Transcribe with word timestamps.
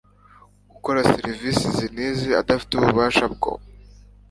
gukora 0.71 1.07
serivisi 1.13 1.63
izi 1.69 1.85
n 1.95 1.97
izi 2.09 2.29
adafite 2.41 2.71
ububasha 2.75 3.25
bwo 3.33 3.51